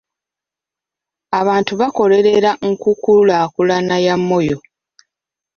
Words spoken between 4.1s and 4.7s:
Moyo.